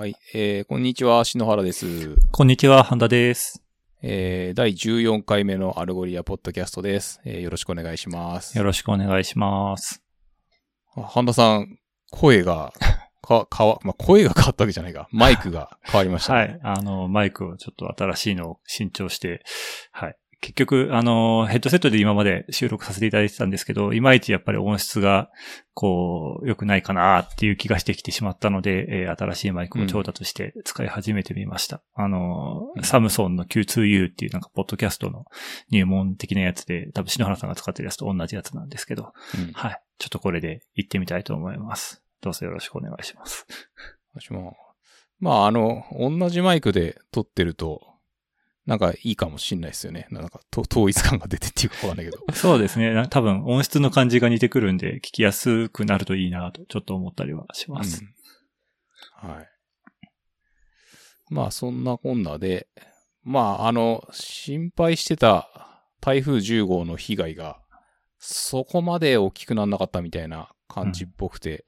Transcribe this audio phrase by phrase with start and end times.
[0.00, 0.16] はい。
[0.32, 2.16] えー、こんにちは、篠原です。
[2.32, 3.62] こんにちは、半田です。
[4.00, 7.20] えー、第14回目の Algolia ポッドキャストです。
[7.26, 8.56] えー、よろしくお願いします。
[8.56, 10.02] よろしくお願いします。
[10.96, 11.76] あ半田さん、
[12.10, 12.72] 声が、
[13.20, 15.06] か、かわ、まあ、声が変わったわけじゃないか。
[15.12, 16.40] マイクが変わりました、ね。
[16.64, 16.78] はい。
[16.78, 19.44] あの、マイクをちょっと新しいのを新調して、
[19.92, 20.16] はい。
[20.40, 25.30] 結局、あの、ヘッドセットで今まで収録させていただいてたんですけど、いまいちやっぱり音質が、
[25.74, 31.82] こう、良くないかなっていう気がしてきてしまったので、えー新しいマイクを調達して使い始めてみました。
[31.94, 35.26] あの、うんサムソンの Q2U っていうなんか、ポッドキャストの
[35.70, 39.52] 入門的なやつで、多分篠原さんが使ってるやつと同じやつなんですけど、うん。
[39.52, 39.82] はい。
[39.98, 42.02] ちょっとこれで行ってみたいと思います。
[42.22, 43.46] どうぞよろしくお願いします。
[44.14, 44.56] 私も、
[45.18, 47.89] まあ、あの、同じマイクで撮ってると、
[48.70, 50.06] なんかいいかもしんないですよね。
[50.12, 52.24] なんか、と統一感が出てっていうかわかんないけど。
[52.32, 52.92] そうですね。
[52.92, 58.04] な多分音質の感じが似てくるんで、聞きやすくなるといいなと、ちょっと思ったりはします。
[58.04, 58.14] うん
[59.28, 59.48] はい。
[61.30, 62.68] まあ、そんなこんなで、
[63.24, 67.60] まあ、あの、心配してた台風10号の被害が、
[68.20, 71.64] そこまで大きくならなかったみたいな感じっぽくて、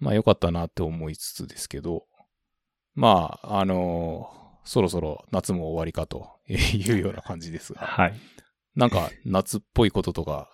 [0.00, 2.06] まあ、良かったなって思いつつですけど、
[2.96, 4.37] まあ、あの
[4.68, 8.14] そろそろ夏も終わりかというような感じですが、はい。
[8.76, 10.50] なんか夏っぽいこととか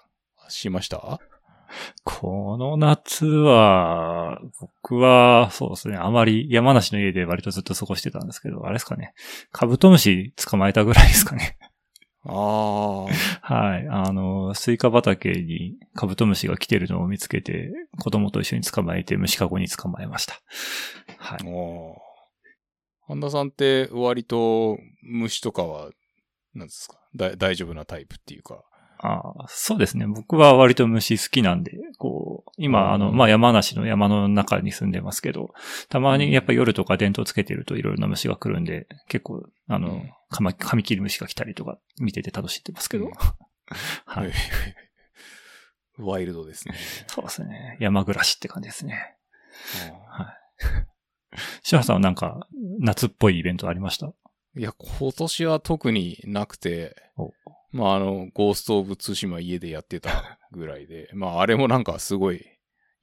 [0.48, 1.18] しました？
[2.04, 9.14] この夏は、僕は、そうですね、あまり山梨の家で割とずっと過ごしてたんですけど、あれですかね、
[9.50, 11.58] カブトムシ捕まえたぐらいですかね。
[12.24, 13.88] ああ、はい。
[13.90, 20.40] あの、スイカ畑にカブトムシが来てるのを見つけて、子供と一緒に捕まえて虫かごに捕まえました。
[21.18, 21.38] はい。
[21.44, 22.03] おー
[23.06, 25.90] 半田さんって割と虫とかは、
[26.54, 26.98] なんですか？
[27.16, 28.64] だ大丈夫なタイプっていうか。
[28.98, 30.06] ああそうですね。
[30.06, 35.52] 僕は割と虫好きなんで、こう、今、あの、うんまあ、山梨の山の中に住んでますけど、
[35.90, 43.12] たまにやっぱ夜とか電灯つけてるといろいろな虫が来るんで、結構、あのうん、カマカミキリムシが来たりとか見てて楽しんでますけど、うん
[44.06, 44.32] はい。
[45.98, 46.74] ワイルドですね。
[47.08, 47.76] そうですね。
[47.80, 49.16] 山暮らしって感じですね。
[50.08, 50.34] あはい。
[51.62, 52.46] シハさんはなんか、
[52.78, 54.06] 夏っぽいイベントありました？
[54.06, 54.12] ー
[54.56, 57.32] いや、今年は特になくてお、
[57.72, 62.44] まあ、あの、ゴースト・オブ・ツシマ家でやってたぐらいで、 まあ、あれもなんかすごい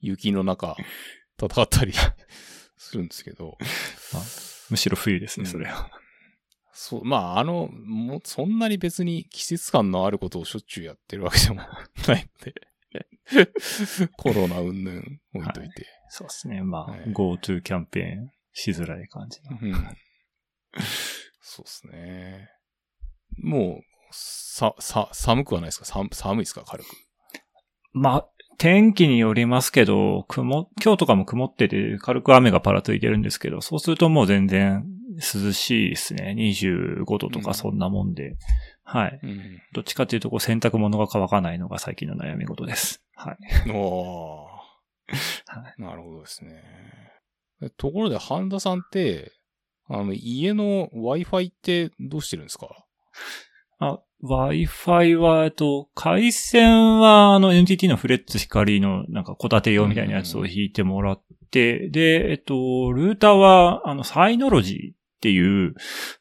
[0.00, 0.76] 雪の中
[1.38, 1.92] 戦ったり
[2.76, 3.58] するんですけど、
[4.70, 5.50] むしろ冬ですね、うん。
[5.52, 5.90] それは。
[6.72, 11.66] そう、まあ、あの、もう、そんなに別に季節感のあることをしょっちゅうやってるわけでもない
[12.40, 12.54] ので、
[14.16, 15.00] コロナ云々
[15.34, 15.86] 置いといて。
[16.08, 16.62] そうですね。
[16.62, 19.58] まあ、はい GoTo キャンペーンしづらい感じの。
[19.60, 19.74] うん。
[21.40, 22.48] そうですね。
[23.38, 25.84] もう、さ、さ、寒くはないですか？
[25.86, 26.62] 寒寒いですか？
[26.66, 26.86] 軽く。
[27.94, 34.84] まあ、天気によりますけど、雲、今日とかも曇ってて、軽く雨がパラついてるんですけど、そうするともう全然
[35.16, 36.34] 涼しいですね。
[36.36, 38.36] 25度とかそんなもんで。
[38.84, 39.20] はい。
[39.22, 39.62] うん。
[39.72, 43.02] どっちかっていうと、こう洗濯物が乾かないのが最近の悩み事です。
[43.14, 43.36] はい。
[43.70, 44.62] おー。
[45.46, 46.62] はなるほどですね。
[47.62, 49.32] えところで、半田さんって、
[49.88, 52.68] あの、家の Wi-Fi ってどうしてるんですか？
[53.78, 65.76] あ、Wi-Fi は、えっと、回線は、あの、NTT のフレッツ光の、なんか、小立て用みたいなやつを引いてもらって、で、えっと、ルーターは、あの、サイノロジーっていう、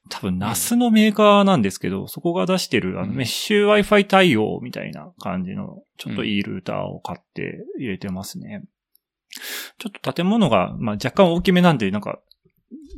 [0.10, 8.64] 多分、ナスのメーカーなんですけど、そこが出してる、あの、うんメッシュ Wi-Fi 対応みたいな感じの、ちょっといいルーターを買って入れてますね。
[9.80, 12.20] ちょっと建物が、まあ、若干大きめなんで、なんか、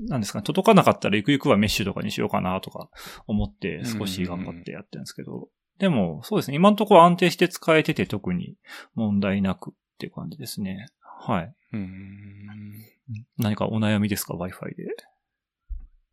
[0.10, 2.90] なんですかね、届かなかったらゆくゆくはメッシュとかにしようかなとか
[3.28, 5.48] 思って少し頑張ってやってるんですけど、
[5.80, 8.56] でもそうですね、今のところ安定して使えてて特に
[8.94, 10.88] 問題なくっていう感じですね。
[11.26, 11.56] はい。
[11.74, 12.94] うーん。
[13.38, 14.88] 何かお悩みですか ?Wi-Fi で。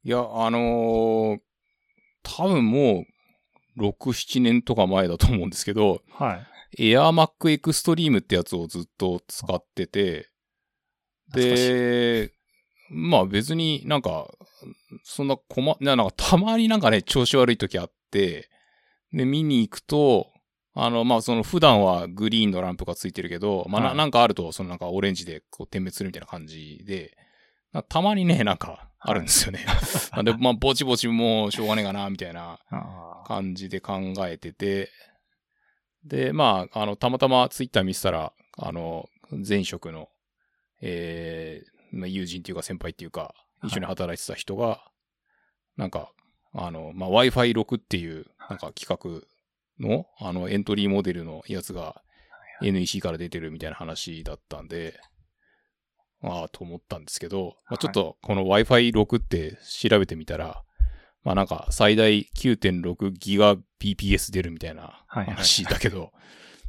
[0.04, 1.40] いや、あのー
[2.22, 3.06] 多分も
[3.78, 6.40] う、6、7年とか前だと思うんですけど、は
[6.76, 6.92] い。
[6.92, 10.28] AirMac Extreme ってやつをずっと使ってて、
[11.32, 12.32] で、
[12.90, 14.28] まあ別になんか、
[15.02, 18.48] そんな困、ななんかたまになんかね、調子悪い時あって、
[19.12, 20.30] で、見に行くと、
[20.74, 27.16] あの、まあその普段はグリーンのランプがついてるけど、まあな,、はいなんかあると、そのなんかオレンジでこう点滅するみたいな感じで、
[27.72, 29.64] なたまにね、なんかあるんですよね。
[30.12, 32.58] なんで、まあぼちぼちもうしょうがねえかな、みたいな
[33.26, 34.90] 感じで考えてて、
[36.04, 40.08] で、まあ、あの、たまたまツイッター見せたら、あの、前職の、
[40.80, 43.66] えー、まあ友人っていうか先輩っていうか、い。
[43.68, 44.82] 一緒に働いてた人が、
[45.76, 46.12] なんか、
[46.52, 49.26] あの、まあ、Wi-Fi6 っていう、なんか企画
[49.78, 52.02] の、あの、エントリーモデルのやつが
[52.62, 54.98] NEC から出てるみたいな話だったんで、
[56.22, 60.62] ああ、と思ったんですけど、まあ、ちょっとこの Wi-Fi6 って調べてみたら、
[61.22, 66.12] まあなんか最大9.6ギガ BPS 出るみたいなはいはい話だけど、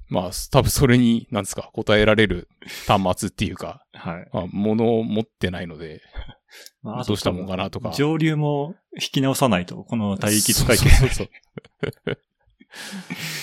[0.10, 2.50] まあ多分それに、なんですか、答えられる
[2.86, 4.30] 端末っていうか、はい。
[4.34, 6.02] まあ物を持ってないので、
[6.84, 7.92] まあどうしたもんかなとか。
[7.92, 12.14] 上流も引き直さないと、この帯域使い切れそうそうそ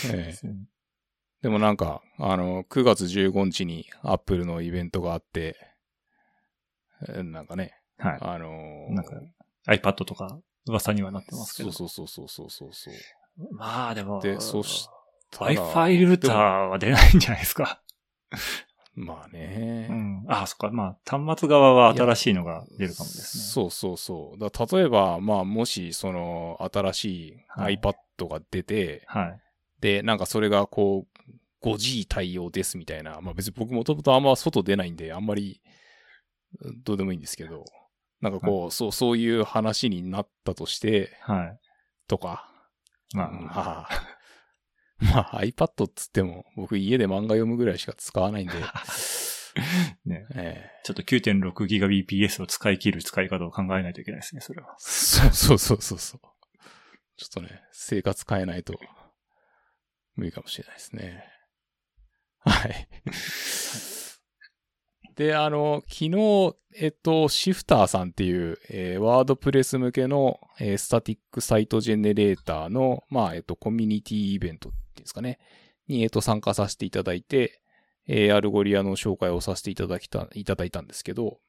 [0.08, 0.12] う。
[0.12, 0.49] ええ。
[1.40, 5.78] でもなんか、あの、9月15日に Apple のイベントがあって、え
[7.25, 8.19] なんかね、はい。
[8.21, 9.21] あのーなんか
[9.67, 11.73] iPad とか噂にはなってますけど。
[11.73, 12.95] そうそうそうそうそうそう。
[13.55, 14.89] まあでも、で、そし
[15.31, 16.35] たら Wi-Fi ルーター
[16.67, 17.83] は出ないんじゃないですか。
[18.95, 20.25] まあね、うん。
[20.27, 20.71] ああ、そっか。
[20.71, 23.44] まあ、端末側は新しいのが出るかもですね。
[23.44, 24.39] そうそうそう。
[24.39, 27.94] だ例えば、まあ、もし、その、新しい iPad
[28.29, 29.41] が出て、はい。
[29.81, 31.31] で、なんかそれがこう、
[31.62, 33.21] 5G 対応ですみたいな。
[33.21, 35.61] まあ別に僕もともとあんま外出ないんで、あんまり、
[36.85, 37.65] どうでもいいんですけど、
[38.21, 41.61] なんかこう、そう、そういう話になったとして、はい。
[42.06, 42.50] とか、
[43.15, 43.89] まあ、 まあ、
[45.00, 48.55] まあ iPad っつっても、僕家で漫画読むぐらいしか使わないんで、
[50.05, 50.27] ね。
[50.35, 54.75] ええちょっと 9.6GBps を使い切る使い方を考えないといけないですね、それは。
[54.79, 56.21] そうそうそうそうそう。
[57.17, 58.75] ちょっとね、生活変えないと
[60.15, 61.25] 無理かもしれないですね。
[62.39, 62.89] はい。
[65.19, 75.41] で、あの、昨日、えっと、 Shifter さんっていう、えー WordPress 向けの、えー static site generator の、まあ、えっと、コミュニティイベントっていうんですかね、
[75.88, 77.61] に、えっと、参加させていただいて、
[78.06, 81.41] えー Algolia の紹介をさせていただきた、いただいたんですけど、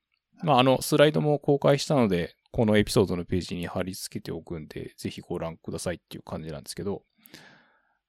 [0.41, 7.03] まあ、あの、スライドも公開したので、このエピソードのページに貼り付けておくんで、ぜひご覧くださいっていう感じなんですけど、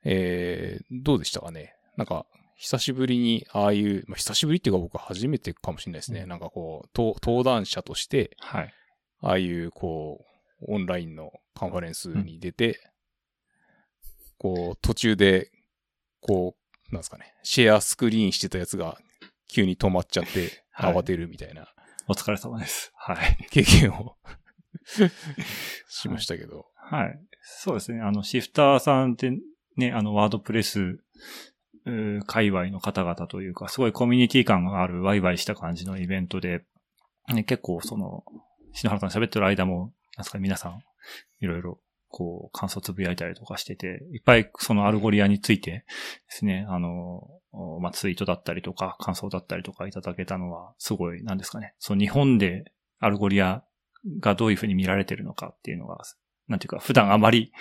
[0.04, 1.74] えー、どうでしたかね？
[1.98, 2.24] なんか、
[2.60, 6.20] 久しぶりに、ああいう、まあ、久しぶりっていうか僕は初めてかもしれないですね。
[6.20, 8.74] うんなんかこう、登登壇者として、はい。
[9.22, 10.26] ああいう、こ
[10.60, 12.78] う、オンラインのカンファレンスに出て、
[14.36, 15.50] こう、途中で、
[16.20, 16.54] こ
[16.90, 18.98] う、なんですかね、シェアスクリーンしてたやつが
[19.48, 20.40] 急に止まっちゃって、
[20.70, 21.68] はい慌てるみたいな
[22.08, 22.90] お疲れ様です。
[22.96, 23.46] はい。
[23.50, 24.16] 経験を
[25.88, 26.66] しましたけど。
[26.74, 27.20] はい。
[27.42, 28.00] そうですね。
[28.00, 29.30] あの、 Shifter さんって
[29.76, 30.98] ね、あの、 WordPress、
[32.26, 36.64] 界隈の方々というか、すごいコミュニティ感があるワイワイした感じのイベントで、
[37.28, 38.24] ね、結構その、
[38.72, 40.82] 篠原さん喋ってる間も、なんすか、皆さん、
[41.40, 45.84] いろいろ、こう、感想つぶやいたりとかしてて、いっぱいその Algolia についてで
[46.28, 47.22] すね、あの、
[47.80, 52.64] まあ、ツイートだったりとか、感想だったりとかいただけたのは、すごい、なんですかね、その日本で
[52.98, 53.64] Algolia
[54.20, 55.98] がどういうふうに見られてるのかっていうのが、
[56.48, 57.52] なんていうか、普段あまり、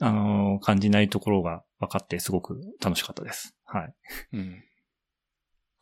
[0.00, 3.54] あの感じないところが分かって、すごく楽しかったです。
[3.72, 3.94] はい。
[4.32, 4.64] うん。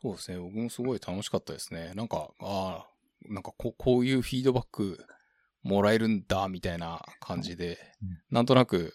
[0.01, 0.37] そうですね。
[0.37, 1.93] 僕もすごい楽しかったですね。
[1.95, 2.87] なんか、ああ、
[3.27, 5.05] なんかここういうフィードバック
[5.63, 8.93] もらえるんだ、みたいな感じで、うんなんとなく、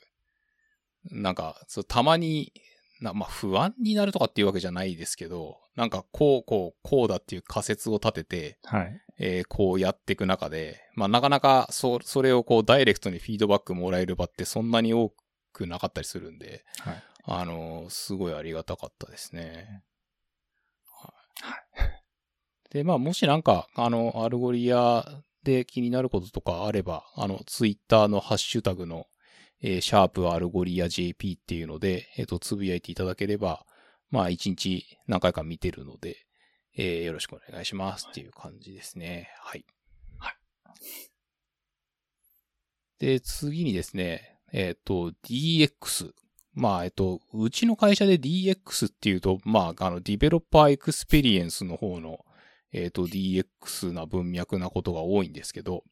[1.10, 2.52] なんか、そうたまに、
[3.00, 9.00] なまあ、不安になるとかっていうわけじゃないですけど、なんか、こう、こう、こうだっていう仮説を立てて、はい。
[9.18, 15.12] えーこうやっていく中で、まあ、なかなか、そ、それをこう、ダイレクトにフィードバックもらえる場ってそんなに多
[15.52, 17.02] くなかったりするんで、はい。
[17.26, 19.82] あのーすごいありがたかったですね。
[22.70, 29.06] で、まあ、もしなんか、あの、 Algolia で気になることとかあれば、あの、ツイッターのハッシュタグの、
[29.62, 33.64] えーシャープアルゴリア JP っていうので、えっ、と、つぶやいていただければ、
[34.10, 36.26] まあ、一日何回か見てるので、
[36.76, 39.30] えーよろしくお願いしますっていう感じですね。
[39.38, 39.64] はい。
[40.18, 40.34] はい。
[42.98, 46.12] で、次にですね、えっ、と、DX。
[46.54, 52.24] まあ、えっと、うちの会社で DX っていうと、まあ、あの、 developer experience の方の、
[52.72, 55.82] えっと、DX な文脈なことが多いんですけど、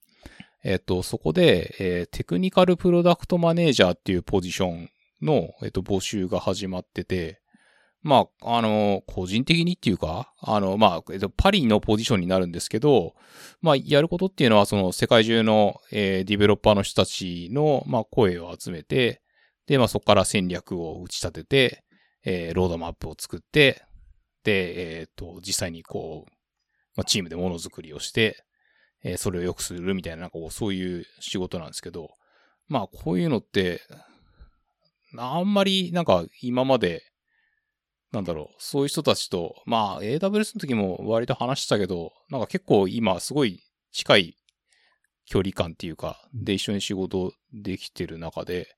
[0.64, 4.90] えっと、そこで、えー technical product manager っていうポジション
[5.20, 7.40] の、えっと、募集が始まってて、
[8.02, 13.14] まあ、あの、個人的にっていうか、あの、まあ、えっと、パリのポジションになるんですけど、
[13.60, 19.21] まあ、やることっていうのは、その、世界中の、えーディベロッパーの人たちの、まあ、声を集めて、
[19.66, 21.84] で、まあ、そこから戦略を打ち立てて、
[22.24, 23.84] えーロードマップを作って、
[24.44, 26.30] で、えっ、と、実際にこう、
[26.96, 28.44] まあ、チームでものづくりをして、
[29.04, 32.10] えーそれを良くするみたいな、なんかこう、そういう仕事なんですけど、
[32.68, 33.80] まあ、こういうのって、
[35.18, 37.02] あんまり、なんか、今まで、
[38.12, 44.36] なんだろう、そういう人たちと、まあ、AWS の時も割と話したけど、なんか結構今、すごい近い
[45.26, 48.68] 距離感っていうか、で、一緒に仕事できてる中で、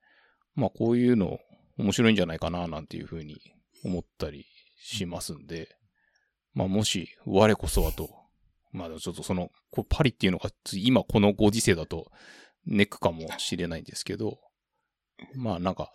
[0.55, 1.39] まあ、こういうの
[1.79, 3.41] 面白いんじゃないかな、なんていうふうに
[3.85, 4.47] 思ったり
[4.77, 5.77] しますんで、
[6.53, 8.11] まあ、もし、我こそはと、
[8.75, 12.11] まあちょっとその、こパリっていうのが今このご時世だと
[12.67, 14.39] ネックかもしれないんですけど、
[15.35, 15.93] まあなんか、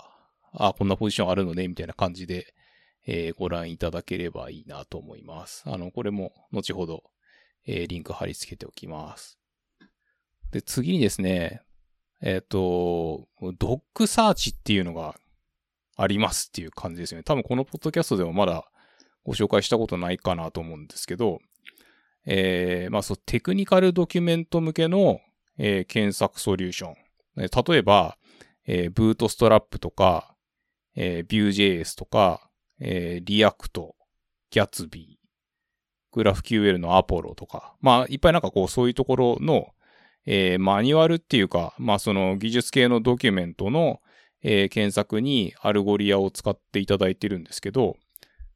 [0.54, 2.54] あ、こんなポジションあるのね、みたいな感じで、
[3.06, 5.64] えー、ご覧いただければいいなと思います。
[5.66, 7.04] あの、これも後ほど、
[7.66, 9.40] えー、リンク貼り付けておきます。
[10.52, 11.62] で、次にですね、
[12.22, 15.16] えっ、ー、と、 DocSearch っていうのが
[15.96, 17.24] ありますっていう感じですよね。
[17.24, 18.70] 多分このポッドキャストでもまだ
[19.24, 21.40] ご紹介したことないかなと思うんですけど、
[22.26, 25.20] えー、まあそう、 technical document 向けの、
[25.58, 26.96] えー、検索ソリューション。
[27.36, 28.18] 例えば、
[28.66, 30.36] えー、ブートストラップとか、
[30.96, 32.50] えー、Vue.js とか、
[32.80, 33.96] えー、リアクト、
[34.52, 35.28] ギャツビー、
[36.12, 39.68] グラフ QL のアポロとか、まあ、いっぱいなんかこう、そういうところの、
[40.32, 44.00] えー、マニュアルっていうか、まあ、その技術系のドキュメントの、
[44.44, 47.98] えー、検索に Algolia を使っていただいてるんですけど、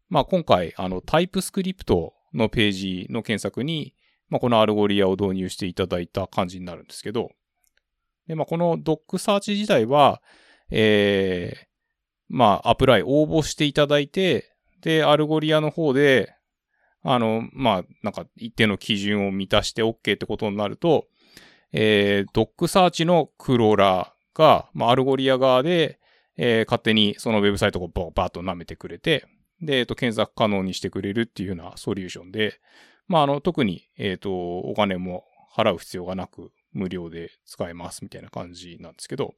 [0.07, 3.95] まあ、今回、あの、 TypeScript のページの検索に、
[4.29, 7.31] まあ、この Algolia を導入していただいた感じになるんですけど、
[8.27, 10.21] で、まあ、この DocSearch 自体は、
[10.69, 11.65] えー、
[12.29, 16.35] まあ、 apply 応募していただいて、で、 Algolia の方で、
[17.01, 21.07] あの、まあ、なんか一定の基準を満たして OK ってことになると、
[21.73, 25.99] えー、 DocSearch のクローラーが、まあ、 Algolia 側で、
[26.37, 29.25] えー、勝手にそのウェブサイトをバーッと舐めてくれて、
[29.61, 32.59] で、えっ、ー、と、検索可能にしてくれるっていうようなソリューションで、
[33.07, 35.25] まあ、あの、特に、えっ、ー、と、お金も
[35.55, 39.35] 払う必要がなく、無料で使えますみたいな感じなんですけど、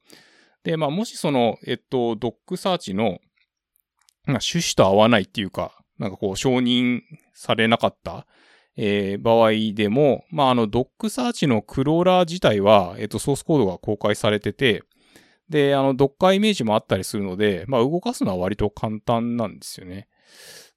[0.64, 7.00] で、まあ、もしその、えっと、 DocSearch の、まあ、趣旨と合わないっていうか、なんかこう、承認
[7.34, 8.26] されなかった、
[8.76, 14.82] えー、場合でも、まあ、あの、 DocSearch のクローラー自体は、えっと、ソースコードが公開されてて、
[15.48, 20.08] で、あの、 Docker image もあったりするので、まあ、動かすのは割と簡単なんですよね。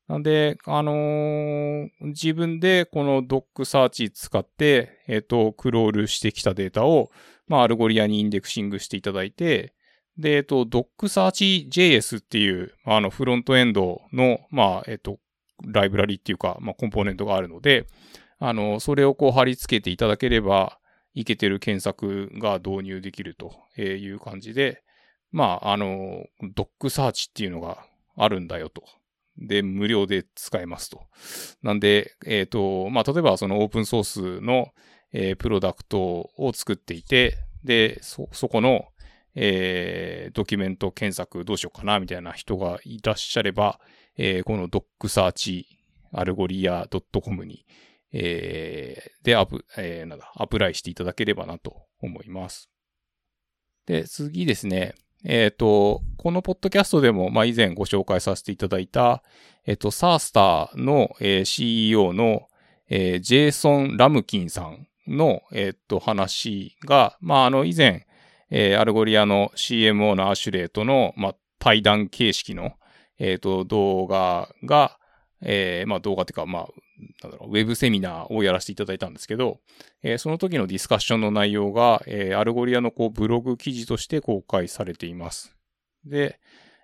[0.07, 7.11] なんで、あのー、自分でこの DocSearch 使って、えっ、と、クロールしてきたデータを、
[7.47, 9.73] まあ、 Algolia に indexing していただいて、
[10.17, 15.19] で、えっと、 DocSearch JS っていう、あの、フロントエンドの、まあ、えっと、
[15.65, 17.85] ライブラリっていうか、まあ、コンポーネントがあるので、
[18.39, 20.79] あの、それをこう貼り付けていただければ、
[21.13, 24.83] いけてる検索が導入できるという感じで、
[25.31, 27.85] まあ、あの、 DocSearch っていうのが
[28.15, 28.83] あるんだよと。
[29.37, 31.03] で、無料で使えますと。
[31.61, 34.69] なんで、えっ、ー、と、まあ、例えばそのオープンソースの、
[35.13, 38.85] えー、プロダクトを作っていて、で、そ、そこの、
[39.35, 43.79] えー、ドキュメント検索どうしようかなみたいな人がいらっしゃれば、
[44.17, 45.67] えー、このドックサーチ
[46.11, 46.87] アルゴリア
[47.23, 47.65] .com に、
[48.11, 52.69] えー、でアプ、えー、なんだ、 apply していただければなと思います。
[53.85, 54.93] で、次ですね。
[55.23, 59.23] えっ、ー、と、このポッドキャストでも、まあ、以前ご紹介させていただいた、
[59.65, 62.47] えっ、ー、と、 SaaStr の、えー、CEO の、
[62.87, 68.07] えー、ジェイソン・ラムキンさんの、えっ、と、話が、まあ、あの、以前、
[68.49, 72.73] えー、 Algolia の CMO の Ashley との、まあ、対談形式の、
[73.19, 74.97] えっ、ー、と、動画が、
[75.41, 76.67] えー、まあ動画っていうか、まあ、
[77.21, 79.59] なんだろう、ウェブセミナーをやらせていただいたんですけど、
[80.03, 85.55] えー、その時のディスカッションの内容が、えー、 Algolia のこうブログ記事として公開されています。
[86.05, 86.39] で、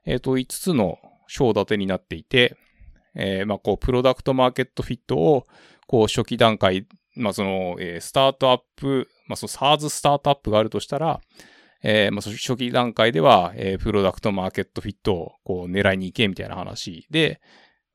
[0.06, 2.58] えっ、ー、と、5つの章立てになっていて、
[3.16, 5.46] えー、まあ、こう、 product market fit を、
[5.88, 11.22] こう、初期段階、まあ、その、えー、スタートアップ、まあ、その SARS スタートアップがあるとしたら、
[11.88, 17.06] えー、まあ、初期段階では、えー、 product market fit をこう狙いに行けみたいな話。
[17.12, 17.40] で、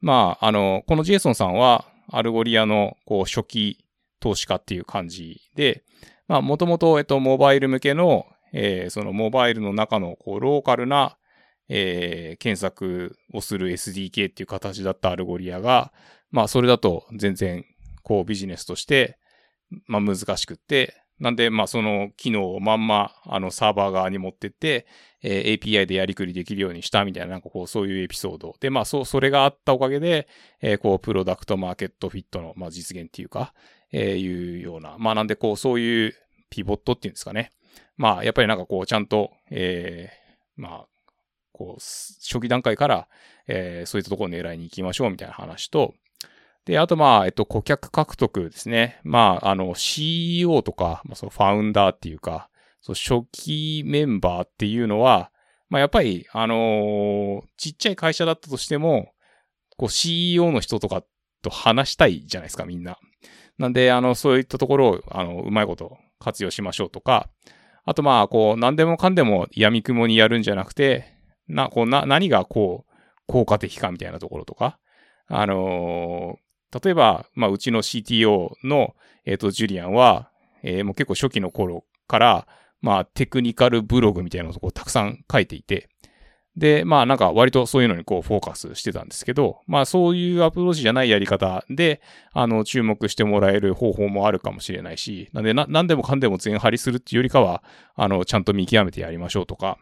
[0.01, 3.85] まあ、あの、このジェイソンさんは、 Algolia のこう初期
[4.21, 5.83] 投資家っていう感じで、
[6.29, 11.17] まあ、もともと、えっと、モバイル向けの、えー、そのモバイルの中のこうローカルな、
[11.69, 15.93] えー、検索をする SDK っていう形だった Algolia が、
[16.31, 17.65] まあ、それだと全然、
[18.05, 19.19] こうビジネスとして、
[19.87, 24.87] まあ、難しくって、なんで、まあ、その機能をまんま、あの、サーバー側に持ってって、
[25.23, 28.57] えー、API でやりくりできるようにしたみたいな、なんかこう、そういうエピソード。
[28.59, 30.29] で、まあ、そう、それがあったおかげで、
[30.63, 33.53] えー、こう、 product market fit の、まあ、実現っていうか、
[33.93, 34.97] えー、いうような。
[34.99, 36.15] まあ、なんで、こう、そういう
[36.49, 37.53] ピボットっていうんですかね。
[37.99, 40.87] まあ、やっぱりなんかこう、ちゃんと、えー、まあ、
[41.53, 43.09] こう、初期段階から、
[43.47, 45.93] えー、そういったところを狙いに行きましょうみたいな話と、
[46.65, 49.01] で、あとまあ、えっと、顧客獲得ですね。
[49.03, 52.49] まあ、あの、CEO とか、まあ、そのファウンダーっていうか、
[52.81, 55.31] そう初期メンバーっていうのは、
[55.69, 59.13] まあ、やっぱり、あのー、ちっちゃい会社だったとしても、
[59.77, 61.03] こう CEO の人とか
[61.43, 62.99] と話したいじゃないですか、みんな。
[63.59, 67.29] なんで、あの、そういったところを、あの、うまいこと活用しましょうとか、
[67.85, 71.07] あとまあ、こう、何でもかんでも闇雲にやるんじゃなくて、
[71.49, 72.93] な、こう、な、何がこう、
[73.27, 74.79] 効果的かみたいなところとか、
[75.29, 76.50] あのー、
[76.83, 80.31] 例えば、まあ、うちの CTO の、えっ、と、ジュリアンは、
[80.63, 82.47] えーもう結構初期の頃から、
[82.81, 85.89] まあ、テクニカルブログみたいなのをこうたくさん書いていて、
[86.57, 92.01] で、まあなんか割とそういうのにこうフォーカスしてたんですけど、まあそういうアプローチじゃないやり方で、
[92.33, 97.63] あの、注目してもらえる方法もあるかもしれないし、なんでな、なんでもかんでも全張りするっていうよりかは、
[97.95, 99.79] あの、ちゃんと見極めてやりましょうとか、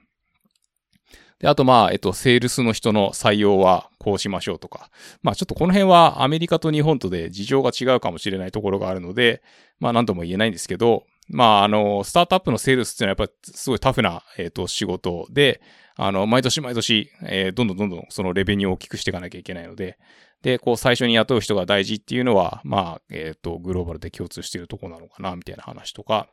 [1.38, 4.90] で、あとまあ、えっと、セールスの人の採用はこうしましょうとか。
[5.22, 9.42] まあちょっとこの辺はアメリカと日本とで事情が違うかもしれないところがあるので、
[9.78, 15.60] まあなんとも言えないんですけど、まああの、スタートアップのセールスっていうのはやっぱすごいタフな、えっと、仕事で、
[15.96, 19.98] あの、毎年毎年、えーどんどんどんどんそのレベニューを大きくしていかなきゃいけないので、
[20.42, 26.28] で、こう最初に雇う人が大事っていうのは、まあ、えっ、と、グローバルで共通しているところなのかな、みたいな話とか、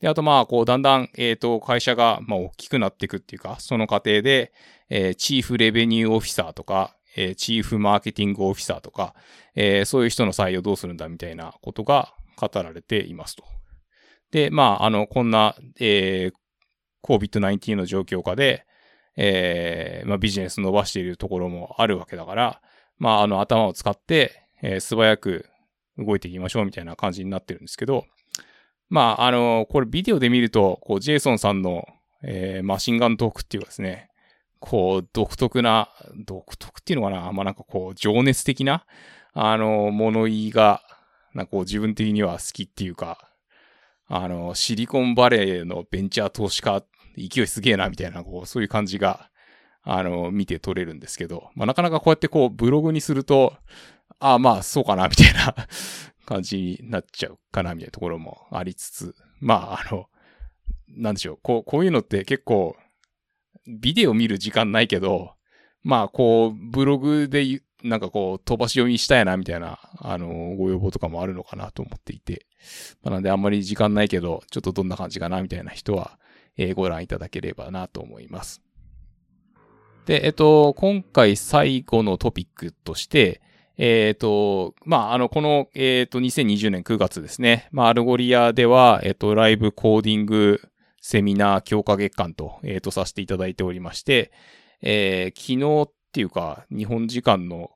[0.00, 4.52] で、あとまあ、こう、だんだん、えっ、と、会社が、まあ、大きくなっていくっていうか、その過程で、
[4.90, 9.14] えーチーフレベニューオフィサーとか、えーチーフマーケティングオフィサーとか、
[9.54, 13.44] えーそういう人の採用どうするんだみたいなことが語られていますと。
[14.30, 16.36] で、まあ、あの、こんな、えー
[17.02, 18.64] COVID-19 の状況下で、
[19.16, 22.62] えーまあ、ビジネス伸ばしているところもあるわけだから、
[22.96, 24.32] まあ、あの、頭を使って、
[24.62, 25.46] えー素早く
[25.98, 28.04] 動いていきましょうみたいな感じになってるんですけど、
[28.88, 31.86] まあ、あの、これビデオで見ると、こう、ジェイソンさんの、
[32.22, 34.08] えーマシンガントークっていうかですね、
[34.60, 35.90] こう、独特な、
[36.24, 38.86] 独特っていうのかなまあ、なんかこう、情熱的な、
[39.32, 40.82] あの、物言いが、
[41.34, 43.28] なんかこう、自分的には好きっていうか、
[44.06, 46.82] あの、シリコンバレーのベンチャー投資家、
[47.16, 49.28] 勢いすげえな、みたいな、こう、そういう感じが、
[49.82, 53.54] あの、見て取れるんですけど、まあ、なかなかこうやってこう、ブログにすると、
[54.18, 55.54] ああ、まあ、そうかな、みたいな
[56.24, 60.06] 感じになっちゃうかな、みたいなところもありつつ、まあ、あの、
[60.88, 62.76] なんでしょう、こう、こういうのって結構、
[63.66, 65.34] ビデオ見る時間ないけど、
[65.82, 72.46] まあ、こう、ブログで、なんかこう、飛ばし読みしたいな、みたいな、あの、ご要望とかもあるのかなと思っていて。
[73.02, 76.18] まあ、なんであんまり時間ないけど、ちょっとどんな感じかな、みたいな人は、
[76.56, 78.62] えーご覧いただければなと思います。
[80.06, 83.40] で、えっと、今回最後のトピックとして、
[83.76, 87.68] えっ、と、まあ、あの、この、えっ、と、2020年9月ですね。
[87.72, 90.60] まあ、 Algolia では、えっ、と、 live coding
[91.00, 94.32] セミナー強化月間と、えっ、と、させていただいておりまして、
[94.80, 97.70] えー昨日っていうか、日本時間の、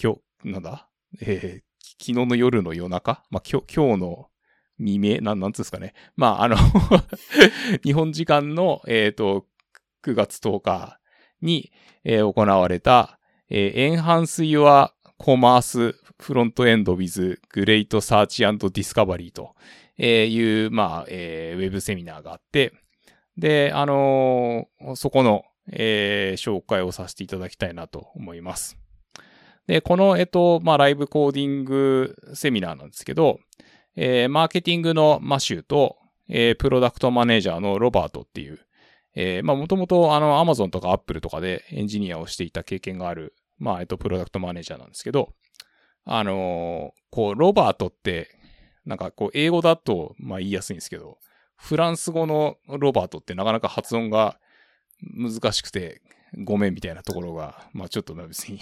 [0.00, 0.88] 今日、なんだ？
[1.20, 1.64] えー
[1.96, 3.22] 昨日の夜の夜中？
[3.30, 4.28] まあ、今日、今日の
[4.78, 5.20] 未明？
[5.20, 5.94] なん、なんつうんですかね？
[6.16, 6.56] まあ、あの、
[7.84, 9.46] 日本時間の、えっ、と、
[10.04, 10.98] 9月10日
[11.42, 11.70] に、
[12.04, 13.18] えー行われた、
[13.50, 14.90] えー、Enhance Your
[15.24, 19.54] Commerce Front End with Great Search and Discovery と
[19.96, 22.74] いう、まあ、えーウェブセミナーがあって、
[23.38, 28.76] で、あのーそこの、えー紹介をさせていただきたいなと思います。
[29.66, 33.40] で、この、えっと、まあ、ライブコーディングセミナーなんですけど、
[33.96, 35.96] えーマーケティングのマシューと、
[36.28, 38.60] えープロダクトマネージャーのロバートっていう、
[39.14, 45.32] えーまあ、もともと、あの、アマゾンとかアップルとかでエンジニアをしていた経験がある、まあ、えっと、プロダクトマネージャーなんですけど、
[46.04, 48.28] あのーこう、ロバートって、
[48.84, 51.18] なんかこう、英語だと、まあ言いやすいんですけど、
[51.56, 54.38] フランス語のロバートってなかなか発音が
[55.00, 56.02] 難しくて、
[56.44, 58.58] ごめんみたいなところが、まあちょっとまあ別に、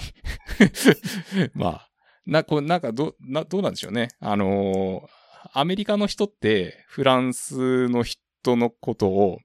[1.54, 1.90] まあ、
[2.26, 4.08] な、こう、なんかど、な、どうなんでしょうね。
[4.20, 5.22] あのー
[5.54, 9.40] アメリカの人って、フランスの人のことを、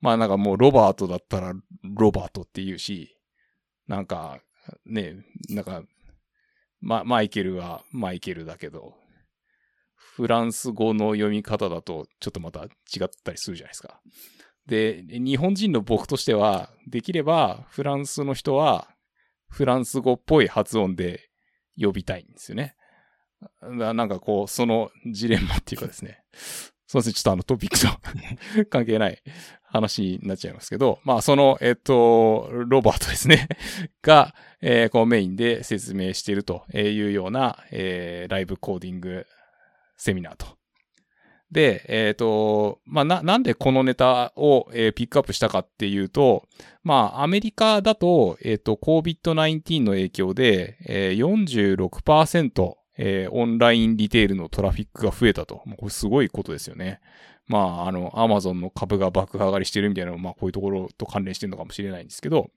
[0.00, 1.54] まあなんかもうロバートだったら
[1.84, 3.16] ロバートって言うし、
[3.86, 4.40] なんか、
[4.84, 5.82] ね、なんか、
[6.80, 8.94] ま、マイケルはマイケルだけど、
[9.94, 14.00] フランス語の読み方だとちょっとまた違ったりするじゃないですか。
[14.66, 18.88] で、日本人の僕としては、できればフランスの人は
[19.48, 21.28] フランス語っぽい発音で
[21.80, 22.74] 呼びたいんですよね。
[23.60, 26.22] なんかこう、そのジレンマっていうかですね。
[26.86, 27.88] そうですね、ちょっとあのトピックと
[28.70, 29.20] 関係ない
[29.76, 33.48] 話になっちゃいますけど、まあその、えっと、ロバートですね、
[34.02, 39.26] が、えーこうメインで説明しているというような、えーライブコーディング
[39.96, 40.56] セミナーと。
[41.50, 46.48] で、えっ、と、まあ、な、なんでこのネタを、えーピックアップしたかっていうと、
[46.82, 55.62] まあ、アメリカだと、えっ、と、COVID-19 の影響で、えー46%、えーオンラインリテールのトラフィックが増えたと。
[55.76, 57.00] これすごいことですよね。
[57.46, 62.50] まあ、あの、アマゾンの株が爆上がりしてるみたいなの、まあ、こういうところと関連してるのかもしれないんですけど、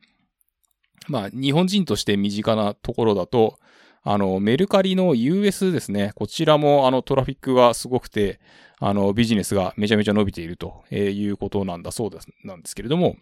[1.08, 3.60] まあ、日本人として身近なところだと、
[4.02, 6.12] あの、メルカリの US ですね。
[6.16, 8.40] こちらも、あの、トラフィックがすごくて、
[8.80, 13.18] あの、ビジネスがめちゃめちゃ伸びているということなんだそうです、なんですけれども。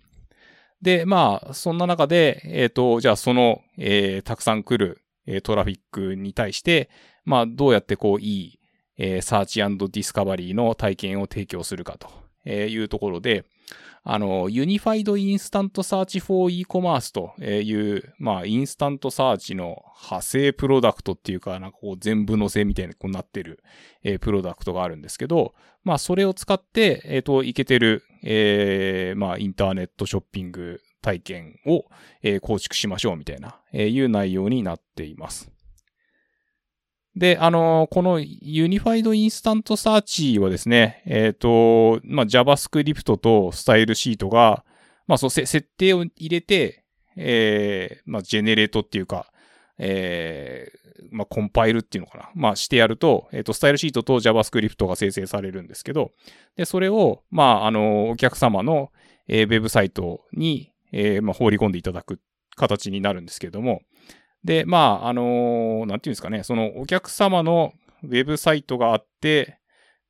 [0.81, 6.89] で、まあ、そんな中で、えっ、と、じゃあその、えーたくさん来る、えートラフィックに対して、
[7.25, 8.56] まあ、どうやってこう、いい、
[8.97, 13.45] えー、 search discovery の体験を提供するかというところで、
[14.09, 23.61] あの、 Unified InstantSearch for e-commerce という、まあ、 InstantSearch の派生プロダクトっていうか、なんかこう全部載せみたいになってる、
[24.03, 31.85] えー、プロダクトがあるんですけど、まあ、それを使って、えっ、ー、と、いけてる、えー、まあ、インターネットショッピング体験を、
[32.21, 35.51] えー、構築しましょうみたいな、えー、いう内容になっています。
[37.17, 44.63] で、あの、この Unified InstantSearch はですね、えっ、ー、と、まあ、JavaScript とスタイルシートが、
[45.07, 46.83] まあ、そう、設定を入れて、
[47.15, 49.31] えー、まあ、 generate っていうか、
[49.79, 52.29] えー、まあ、コンパイルっていうのかな。
[52.35, 56.11] まあ、してやると、えっ、ー、と、スタイルシートと JavaScript が生成されるんですけど、
[56.55, 58.91] で、それを、まあ、あの、お客様の、
[59.27, 62.19] えー、ウェブサイトに、えー、まあ、放り込んでいただく
[62.55, 63.81] 形になるんですけども、
[64.47, 69.59] で、まあ、あのー、なんていうんですかね、そのお客様のウェブサイトがあって、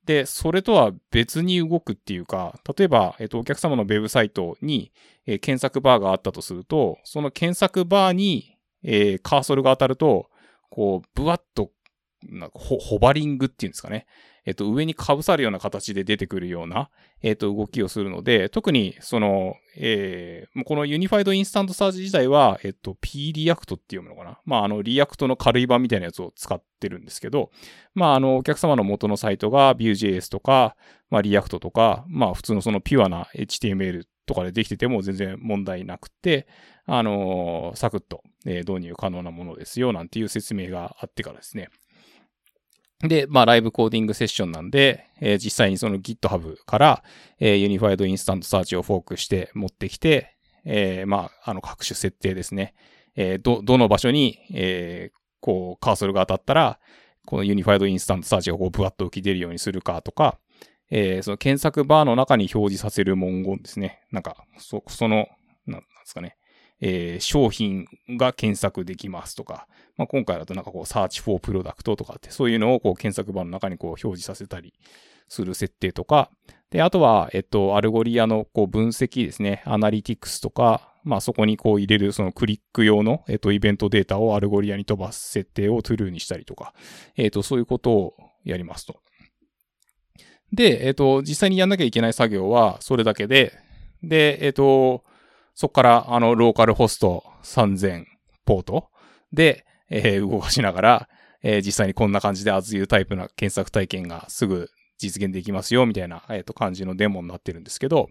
[0.06, 4.92] で、それとは別に動くっていうか、例えば、えっと、お客様のウェブサイトに、
[5.26, 10.30] えー、検索バーがあったとすると、その検索バーに、えー、カーソルが当たると、
[10.70, 11.72] こう、ブワッと、
[12.24, 14.06] なんかホ、ホバリングっていうんですかね。
[14.44, 16.88] えっと、上に被さるような形で出てくるような、
[17.22, 24.40] えっと、動きをするので、特に、その、えー、この Unified InstantSearch 自体は、えっと、P リアクトっていうものかな。
[24.46, 27.50] まあ、あの、 React の軽い版みたいなやつを使ってるんですけど、
[27.94, 30.76] まあ、あの、お客様の元のサイトが Vue.js とか、
[31.10, 36.46] まあ、 React とか、まあ、普通のそのピュアな HTML とかでできてても全然問題なくて、
[36.86, 41.68] あのサクッと、え導入可能なものですよ、なんていう説明があってからですね。
[43.00, 47.04] で、まあ、ライブコーディングセッションなんで、えー、実際にその GitHub から、
[47.38, 52.74] えー、 Unified InstantSearch をフォークして持ってきて、えー、まあ、あの、各種設定ですね。
[53.14, 56.80] えー、ど、どの場所に、えー、こう、カーソルが当たったら、
[57.24, 60.38] この Unified InstantSearch がこう、ブワッと浮き出るようにするかとか、
[60.90, 64.00] えー、その検索バーの中に表示させる文言ですね。
[64.10, 65.28] なんか、そ、その、
[65.66, 66.37] なんですかね。
[66.80, 74.74] えー、商品が検索できますとか、まあ、今回だとなんかこう、 search for product とかって、そういうのをこう、検索バーの中にこう、表示させたり
[75.28, 76.30] する設定とか、
[76.70, 86.74] で、あとは、えっと、 Algolia のこう、分析ですね、アナリティクスとか、まあ、そこにこう入れるそのクリック用の、えっと、イベントデータを Algolia に飛ばす設定を true にしたりとか、
[87.16, 88.14] えっと、そういうことを
[88.44, 89.00] やりますと。
[90.52, 93.58] で、えっと、実際にやんなきゃいけない作業はそれだけで、
[94.02, 95.02] で、えっと、
[95.58, 98.04] そこから、あの、ローカルホスト3000
[98.44, 98.90] ポート
[99.32, 101.08] で、えー、動かしながら、
[101.42, 108.08] えー、実際にこんな感じで熱いタイプな検索体験がすぐ実現できますよ、みたいな、えっ、ー、と、感じのデモになってるんですけど、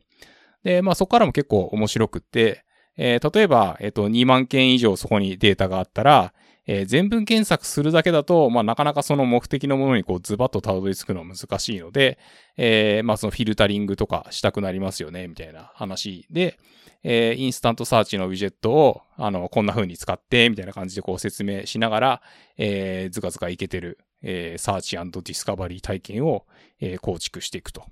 [0.66, 2.66] で、まあそこからも結構面白くって、
[2.98, 6.34] えー、例えば、えっ、と、2万件以上そこにデータがあったら、
[6.68, 12.20] えー、全文検索するだけだと、まあ、なかなかその目的のものにこうズバッとたどり着くのは難しいので、
[12.58, 16.60] えー、まあ、そのフィルタリングとかしたくなりますよね、みたいな話で、
[17.04, 22.22] えー、 InstantSearch のウィジェットを、あの、こんな風に使って、みたいな感じでこう説明しながら、
[22.58, 26.46] えー、ずかずかいけてる、えー、 search discovery 体験を、
[26.82, 27.86] えー、構築していくと。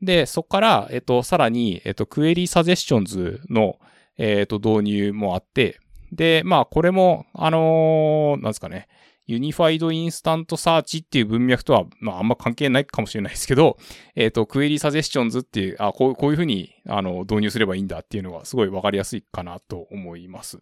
[0.00, 3.78] で、そこから、えっと、さらに、えっと、 Query Suggestions の、
[4.18, 5.78] えっと、導入もあって、
[6.12, 8.86] で、まあ、これも、あのー、なんですかね、
[9.26, 13.78] Unified InstantSearch っていう文脈とは、まあ、あんま関係ないかもしれないですけど、
[14.14, 20.60] えっ、ー、と、 Query Suggestions っていう、あ、こうこういうふうに、あの、導入すればいいんだっていうのがすごいわかりやすいかなと思います。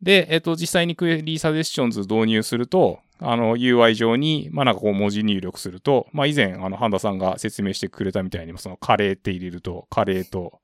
[0.00, 10.60] で、えっ、ー、と、実際に Query Suggestions 導入すると、あの、UI 上に、まあ、なんかこう文字入力すると、まあ、以前、あの、ハンダさんが説明してくれたみたいに、そのカレーって入れると、カレーと、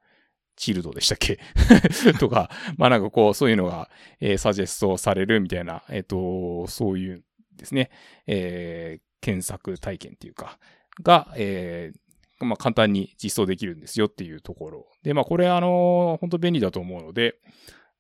[0.61, 1.39] チルドでしたっけ？
[2.21, 3.89] とか、まあなんかこう、そういうのが、
[4.21, 7.25] えー、サジェストされるみたいな、えっ、ー、と、そういう
[7.57, 7.91] ですね、
[8.27, 10.59] えー、検索体験っていうか、
[11.03, 14.87] が、えー、まあ、簡単に実装できるんですよっていうところ。
[15.03, 17.37] で、まあ、これ、あの、本当便利だと思うので、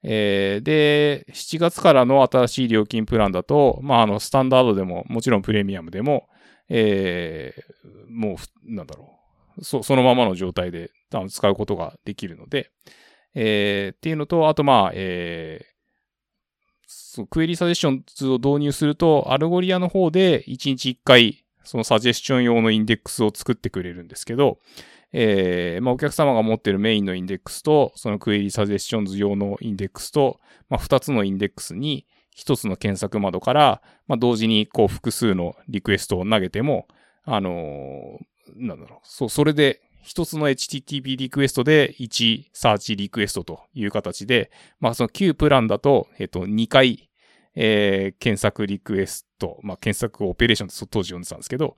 [0.02, 6.28] えー、で、7月からの新しい料金プランだと、まあ、あの、スタンダードでも、もちろんプレミアムでも、
[6.68, 9.18] えー、もう、なんだろ
[9.58, 9.64] う。
[9.64, 10.90] そ、そのままの状態で
[11.28, 12.70] 使うことができるので、
[13.34, 15.66] えー、っていうのと、あと、まあ、え
[16.86, 24.58] そう、 Query Suggestions を導入すると、 Algolia の方で1日1回、そのサジェスション用のインデックスを作ってくれるんですけど、
[25.12, 36.86] えー、まあ、お客様が持ってるメインのインデックスと、その Query Suggestions 用のインデックスと、まあ、2つのインデックスに、1つの検索窓から、まあ、同時にこう複数のリクエストを投げても、
[37.24, 47.10] あのー、なんだろう、そう、それで一つの HTTP リクエストで1サーチリクエストという形で、まあその旧プランだと、えっと、2回、
[47.54, 51.76] えー、検索リクエスト、まあ、検索オペレーションって当時呼んでたんですけど、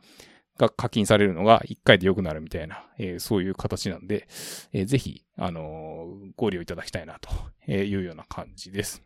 [0.59, 4.29] が課金されるのが1回で良くなるみたいな、えー、そういう形なんで、
[4.73, 7.31] えー、ぜひ、あのー、ご利用いただきたいなと
[7.71, 9.03] いうような感じです。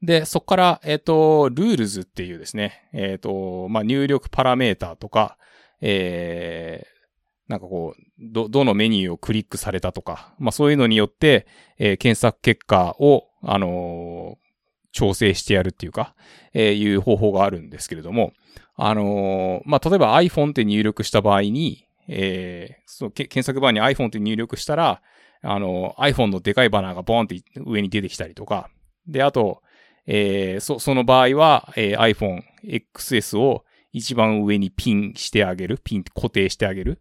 [0.00, 5.36] で、そこから、えっ、と、 Rules っていうですね、えっ、と、まあ、入力パラメータとか、
[5.80, 6.97] えー、
[7.48, 11.46] なんかこう、ど、どのメニューをクリックされたとか、まあそういうのによって、
[11.78, 14.48] えー検索結果を、あのー
[14.90, 16.14] 調整してやるっていうか、
[16.54, 18.32] えーいう方法があるんですけれども、
[18.74, 25.02] あのーまあ例えば iPhone って入力した場合に、えーその検索バーに iPhone って入力したら、
[25.42, 28.68] あのー iPhone のでかいバナーがボーンって上に出てきたりとか、
[29.06, 29.62] で、あと、
[30.06, 37.00] えーそ、その場合は、えー iPhone XS を一番上にピンしてあげる、ピン固定してあげる。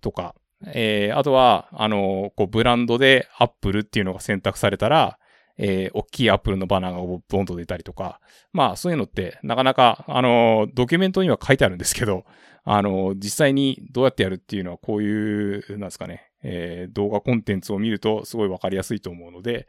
[0.00, 0.34] とか、
[0.66, 5.18] えーあとは、あの、こう、ブランドで Apple っていうのが選択されたら、
[5.56, 8.20] えー大きい Apple のバナーがボンと出たりとか、
[8.52, 12.24] まあ、そういうのって、なかなか、あの、ドキュメントには書いてあるんですけど、
[12.64, 19.66] あの、実際にどうやってやるっていうのは、こういう、なんですかね、えー動画コンテンツを見ると、すごいわかりやすいと思うので、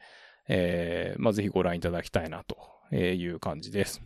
[0.48, 4.02] えーまあ、ぜひご覧いただきたいな、という感じです。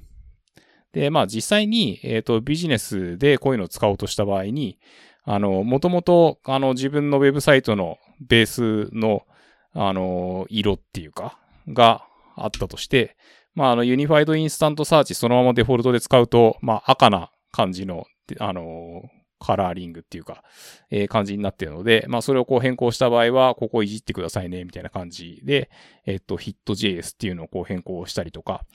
[0.95, 4.79] で、まあ実際に、えっ、と、ビジネスでこういうのを使おうとした場合に、
[5.25, 9.23] あの、もともと、あの、自分のウェブサイトのベースの、
[9.73, 13.17] あの、色っていうか、があったとして、
[13.55, 18.05] まあ、あの、 Unified InstantSearch そのままデフォルトで使うと、まあ、赤な感じの、
[18.39, 19.03] あの、
[19.39, 20.43] カラーリングっていうか、
[20.89, 25.69] えー感じになっているので、まあ、それをこう変更した場合は、ここいじってくださいね、みたいな感じで、
[26.05, 28.65] えっと、hit.js っていうのをこう変更したりとか、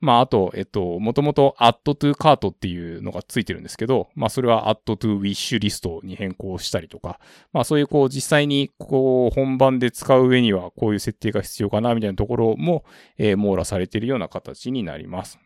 [0.00, 7.18] まあ、あと、えっと、もともと add to cart っていうのがついてるんですけど、まあ、それは add to wish リストに変更したりとか、
[7.52, 12.84] まあ、そういうこう、実際にこう、本番で使う上にはこういう設定が必要かな、みたいなところも、
[13.16, 15.38] えー網羅されているような形になります。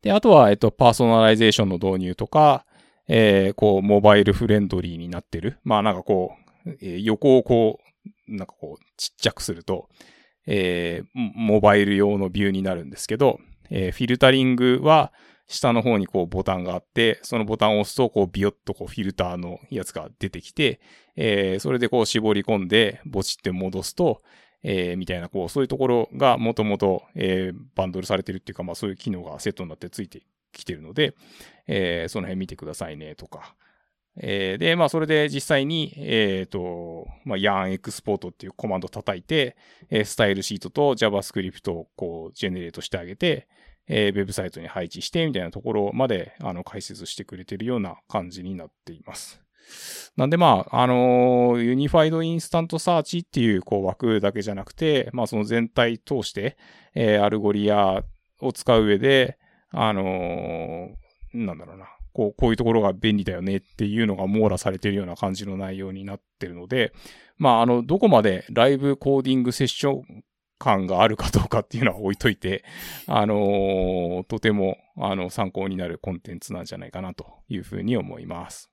[0.00, 2.64] で、あとは、えっと、パーソナライゼーションの導入とか、
[3.06, 5.58] えーこう、モバイルフレンドリーになってる。
[5.62, 6.32] まあ、なんかこ
[6.64, 9.88] う、えー横をこう、なんかこう、ちっちゃくすると、
[10.46, 15.12] えーモバイル用のビューになるんですけど、えーフィルタリングは
[15.46, 20.80] 下の方にこうボタンがあって、そのボタンを押すとこうビヨッとこうフィルターのやつが出てきて、
[21.16, 24.22] えーそれでこう絞り込んで、ぼちって戻すと、
[24.62, 31.14] えーみたいなこう、そういうところがもともと、えバンドルされてるっていうか、まあそういう機能がセットになってついてきてるので、
[31.66, 33.54] えーその辺見てくださいねとか、
[34.16, 39.56] えーで、まあ、それで実際に、えっ、と、まあ、yarn エクスポートっていうコマンド叩いて、
[39.90, 43.48] えースタイルシートと JavaScript をこう、ジェネレートしてあげて、
[43.88, 49.44] えーウェブサイトに配置して、みたいなところまで、あの、解説してくれてるような感じになっています。
[50.16, 56.56] なんでまあ、あの Unified InstantSearch っていうこう枠だけじゃなくて、まあその全体通して、
[56.94, 58.04] えー Algolia
[58.40, 59.38] を使う上で、
[59.70, 60.90] あの
[61.32, 66.92] なんだろうな、こう、こういうところが便利だよねっていうのが網羅されているような感じの内容になってるので、
[67.36, 70.24] まああの、どこまでライブコーディングセッション
[70.58, 72.64] 感があるかどうかっていうのは置いといて、
[73.06, 78.70] あのーとても、あの、参考になるコンテンツなんじゃないかなというふうに思います。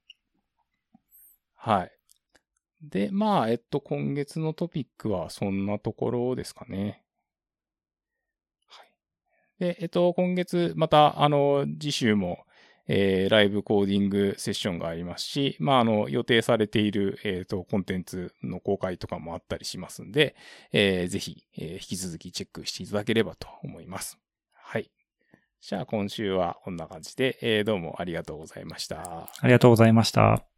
[1.56, 1.92] はい。
[2.82, 7.04] で、まあ、えっと、今月のトピックはそんなところですかね。
[8.68, 8.88] はい。
[9.60, 12.46] で、えっと、今月、また、あの、次週も、
[12.88, 20.36] えーライブコーディングセッションがありますし、まあ、あの、予定されている、えっ、と、コンテンツの公開とかもあったりしますんで、
[20.72, 24.18] えーぜひ、えー引き続きチェックしていただければと思います。
[24.54, 24.92] はい。
[25.62, 29.30] じゃあ、今週はこんな感じで、えーどうもありがとうございました。
[29.42, 30.51] ありがとうございました。